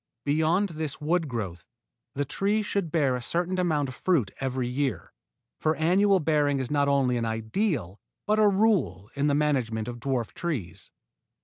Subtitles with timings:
[0.25, 1.67] Beyond this wood growth
[2.15, 5.13] the tree should bear a certain amount of fruit every year,
[5.59, 9.99] for annual bearing is not only an ideal but a rule in the management of
[9.99, 10.89] dwarf trees.